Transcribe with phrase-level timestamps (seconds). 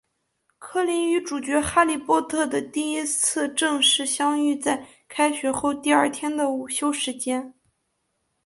[0.57, 7.53] 柯林与主角哈利波特的第一次正式相遇在开学后第二天的午休时间。